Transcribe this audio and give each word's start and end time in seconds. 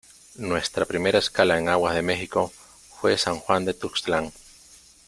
nuestra 0.39 0.85
primera 0.87 1.19
escala 1.19 1.59
en 1.59 1.69
aguas 1.69 1.93
de 1.93 2.01
México, 2.01 2.51
fué 2.99 3.19
San 3.19 3.37
Juan 3.37 3.65
de 3.65 3.75
Tuxtlan. 3.75 4.33